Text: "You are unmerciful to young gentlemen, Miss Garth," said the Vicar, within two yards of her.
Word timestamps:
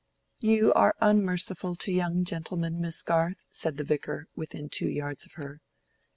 "You 0.39 0.73
are 0.73 0.95
unmerciful 0.99 1.75
to 1.75 1.91
young 1.91 2.25
gentlemen, 2.25 2.81
Miss 2.81 3.03
Garth," 3.03 3.45
said 3.49 3.77
the 3.77 3.83
Vicar, 3.83 4.25
within 4.35 4.67
two 4.67 4.89
yards 4.89 5.27
of 5.27 5.33
her. 5.33 5.61